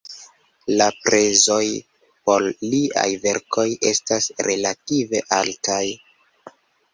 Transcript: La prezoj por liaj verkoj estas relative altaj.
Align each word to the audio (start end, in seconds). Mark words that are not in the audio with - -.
La 0.77 0.85
prezoj 1.07 1.65
por 2.29 2.45
liaj 2.71 3.03
verkoj 3.27 3.67
estas 3.91 4.31
relative 4.49 5.23
altaj. 5.39 5.83